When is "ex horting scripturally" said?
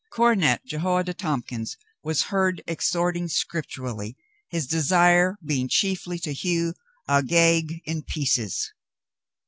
2.67-4.17